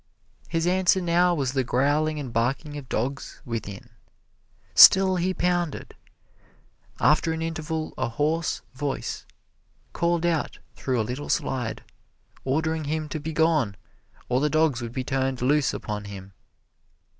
[0.49, 3.91] His answer now was the growling and barking of dogs, within.
[4.73, 5.93] Still he pounded!
[6.99, 9.27] After an interval a hoarse voice
[9.93, 11.83] called out through a little slide,
[12.43, 13.77] ordering him to be gone
[14.27, 16.33] or the dogs would be turned loose upon him.